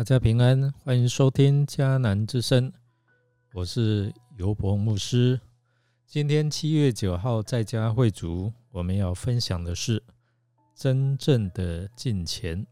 [0.00, 2.72] 大家平安，欢迎收听迦南之声，
[3.52, 5.38] 我是尤伯牧师。
[6.06, 10.02] 今天七月九号在家会主，我们要分享的是
[10.74, 12.66] 真正的金钱。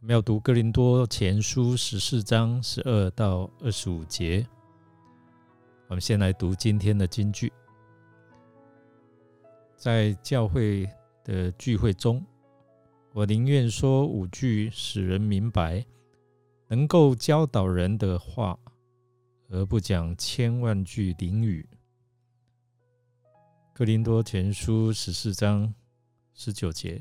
[0.00, 4.46] 我们要读哥林多前书十四章十二到二十五节。
[5.88, 7.52] 我们先来读今天的金句，
[9.76, 10.88] 在教会
[11.24, 12.24] 的聚会中，
[13.12, 15.84] 我宁愿说五句使人明白。
[16.72, 18.58] 能够教导人的话，
[19.50, 21.68] 而不讲千万句灵语。
[23.74, 25.74] 格林多前书十四章
[26.32, 26.98] 十九节，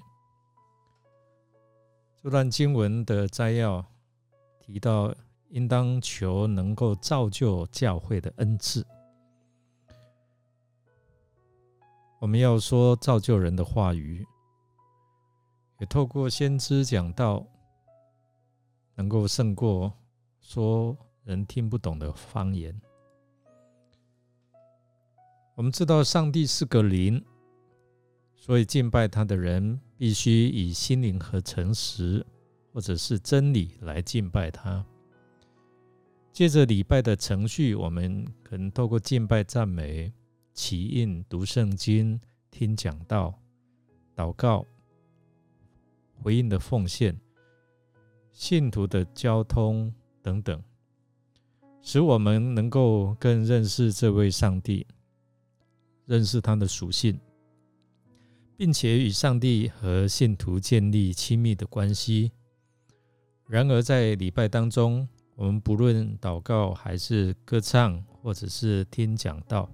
[2.21, 3.81] 这段经文的摘要
[4.59, 5.15] 提到，
[5.51, 8.85] 应当求能够造就教会的恩赐。
[12.20, 14.27] 我们要说造就人的话语，
[15.79, 17.48] 也透过先知讲道。
[19.02, 19.91] 能够胜过
[20.41, 22.80] 说人听不懂的方言。
[25.55, 27.20] 我们知道上帝是个灵，
[28.35, 32.24] 所以敬拜他的人必须以心灵和诚实，
[32.71, 34.85] 或者是真理来敬拜他。
[36.32, 40.13] 借着礼拜的程序，我们可能透过敬拜、赞美、
[40.54, 42.21] 祈印、读圣经、
[42.52, 43.34] 听讲道、
[44.15, 44.63] 祷告、
[46.13, 47.20] 回应的奉献。
[48.32, 50.62] 信徒的交通等等，
[51.82, 54.85] 使我们能够更认识这位上帝，
[56.05, 57.20] 认识他的属性，
[58.55, 62.32] 并且与上帝和信徒建立亲密的关系。
[63.48, 69.69] 然而，在礼拜当中，我们不论祷告还是歌唱，或者是听讲道，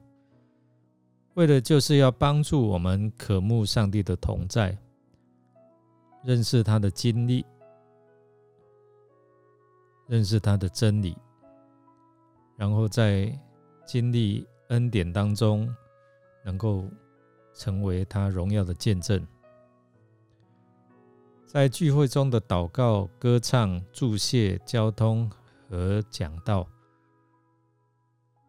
[1.36, 4.76] 为的就是要帮助我们渴慕上帝的同在，
[6.24, 7.46] 认识他的经历。
[10.08, 11.18] 认识他的真理，
[12.56, 13.32] 然后在
[13.86, 15.68] 经历恩典当中，
[16.44, 16.90] 能够
[17.54, 19.26] 成为他荣耀的见证。
[21.46, 25.30] 在聚会中的祷告、歌唱、祝谢、交通
[25.70, 26.68] 和讲道，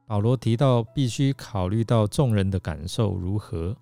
[0.07, 3.77] 保罗提到必须考虑到众人的感受如何，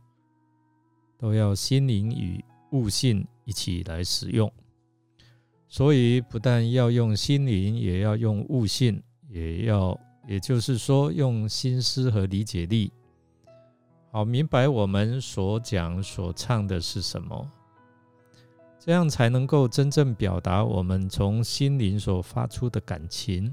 [1.17, 4.53] 都要心灵与悟性一起来使用。
[5.69, 12.93] 所以，不但要用心灵，也要用悟性，也要，也就是说，用心思和理解力，
[14.13, 17.51] 好明白我们所讲、所唱的是什么，
[18.79, 23.53] 这样才能够真正表达我们从心灵所发出的感情，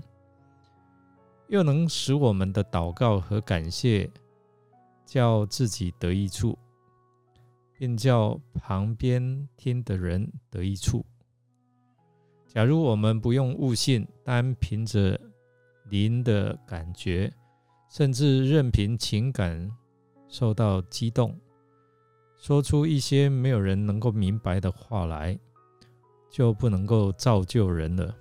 [1.47, 4.09] 又能使我们的祷告和感谢
[5.03, 6.57] 叫自己得益处，
[7.78, 11.03] 并叫旁边听的人得益处。
[12.53, 15.19] 假如我们不用悟性，单凭着
[15.90, 17.34] 灵的感觉，
[17.90, 19.72] 甚至任凭情感
[20.28, 21.36] 受到激动，
[22.38, 25.36] 说出一些没有人能够明白的话来，
[26.30, 28.16] 就不能够造就人了。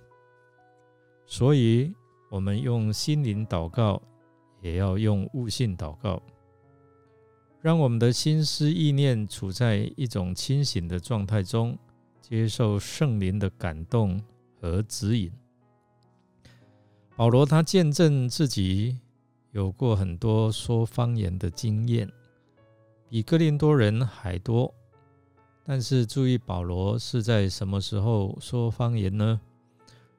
[1.27, 1.93] 所以，
[2.31, 4.01] 我们用心灵祷告，
[4.63, 6.23] 也要用悟性祷告，
[7.61, 11.79] 让我们的心思意念处在一种清醒的状态中。
[12.23, 14.23] 接受圣灵的感动
[14.59, 15.31] 和指引。
[17.15, 18.99] 保罗他见证自己
[19.51, 22.11] 有过很多说方言的经验，
[23.11, 24.73] 比哥林多人还多。
[25.65, 29.41] 但是注意，保罗是在什么时候说方言呢？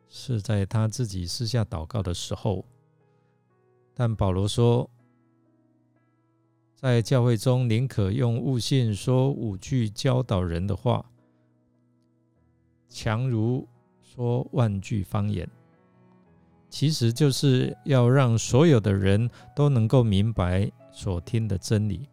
[0.07, 2.63] 是在他自己私下祷告的时候。
[3.95, 4.89] 但保罗说，
[6.75, 11.09] 在教会中宁可用悟性说五句教导人的话。
[12.95, 13.68] 强如
[14.03, 15.50] 说万句方言，
[16.69, 22.07] 其实就是要让所有的人都能够明白所听的真理，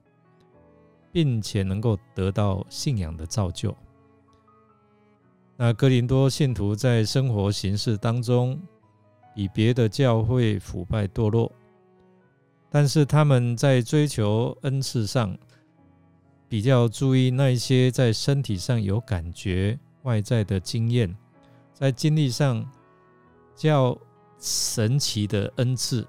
[1.13, 3.77] 并且能够得到信仰的造就。
[5.59, 8.59] 那哥林多信徒在生活形式当中
[9.35, 11.53] 比别的教会腐败堕落，
[12.71, 15.37] 但是他们在追求恩赐上
[16.49, 19.79] 比较注意那些在身体上有感觉。
[20.03, 21.15] 外在的经验，
[21.73, 22.65] 在经历上
[23.55, 23.97] 较
[24.39, 26.07] 神奇的恩赐，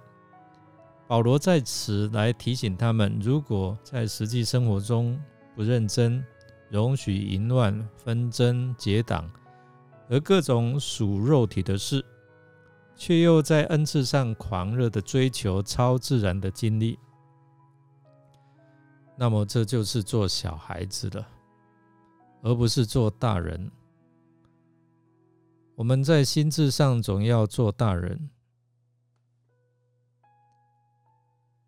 [1.08, 5.22] 保罗在此来提醒他们：如果在实际生活中
[5.56, 6.24] 不认真，
[6.70, 9.30] 容许淫乱、纷争、结党
[10.10, 12.06] 而各种属肉体的事，
[12.96, 16.98] 却又在恩赐上狂热的追求超自然的经历，
[19.18, 21.28] 那么这就是做小孩子了，
[22.42, 23.70] 而不是做大人。
[25.76, 28.30] 我们在心智上总要做大人，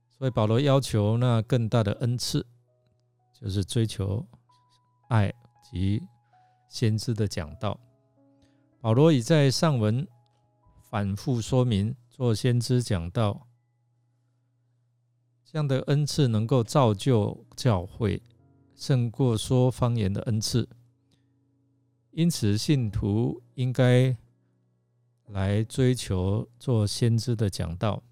[0.09, 2.45] 所以保罗要求那更大的恩赐，
[3.33, 4.25] 就是追求
[5.09, 5.33] 爱
[5.63, 6.01] 及
[6.69, 7.79] 先知的讲道。
[8.79, 10.07] 保罗已在上文
[10.89, 13.47] 反复说明，做先知讲道。
[15.43, 18.21] 这样的恩赐能够造就教会，
[18.75, 20.67] 胜过说方言的恩赐。
[22.13, 24.15] 因此，信徒应该
[25.29, 28.03] 来追求做先知的讲道。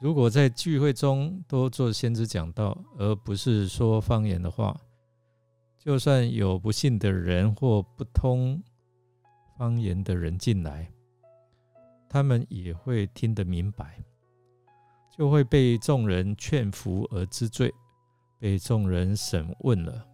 [0.00, 4.76] 如果在聚会中都做先知讲道，而不是说方言的话，
[5.78, 8.60] 就算有不信的人或不通
[9.56, 10.92] 方言的人进来。
[12.08, 14.02] 他们也会听得明白，
[15.16, 17.72] 就会被众人劝服而知罪，
[18.40, 20.06] 被众人审问了，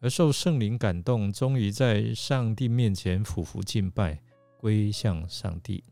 [0.00, 4.22] 而受圣灵感动，终于在上帝面前俯伏敬拜，
[4.56, 5.84] 归向上帝。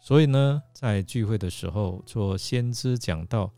[0.00, 3.52] 所以呢，在聚会的时候做先知讲道，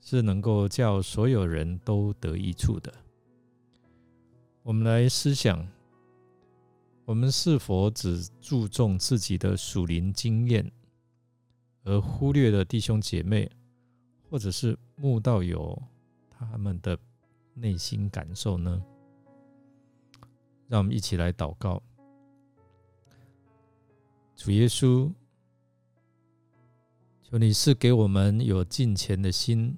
[0.00, 2.94] 是能够叫所有人都得益处的。
[4.62, 5.68] 我们来思想。
[7.06, 10.70] 我们是否只注重自己的属灵经验，
[11.82, 13.50] 而忽略了弟兄姐妹，
[14.30, 15.82] 或者是慕道友
[16.30, 16.96] 他们的
[17.52, 18.82] 内心感受呢？
[20.68, 21.82] 让我们一起来祷告：
[24.36, 25.12] 主耶稣，
[27.24, 29.76] 求你是给我们有敬虔的心，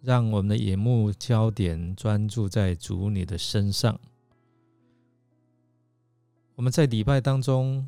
[0.00, 3.98] 让我们的眼目焦点专注在主你的身上。
[6.54, 7.84] 我们在礼拜当中，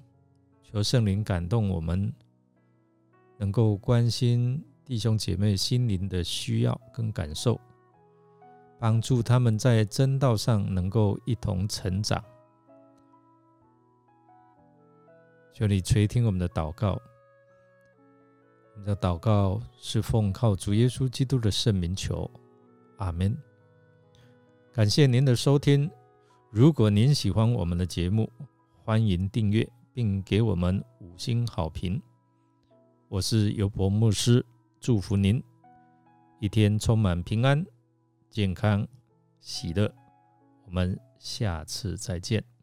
[0.64, 2.12] 求圣灵感动我们，
[3.38, 7.60] 能够关心弟兄姐妹心灵的需要跟感受，
[8.78, 12.22] 帮助他们在真道上能够一同成长。
[15.52, 16.96] 求你垂听我们的祷告，
[18.74, 22.30] 我们的祷告是奉靠主耶稣基督的圣名求，
[22.98, 23.36] 阿门。
[24.72, 25.90] 感谢您的收听，
[26.52, 28.30] 如果您喜欢我们的节目。
[28.84, 32.00] 欢迎订阅并给我们五星好评。
[33.08, 34.46] 我是尤博牧师，
[34.80, 35.42] 祝福您
[36.40, 37.64] 一天充满平安、
[38.30, 38.86] 健康、
[39.40, 39.92] 喜乐。
[40.64, 42.55] 我们下次再见。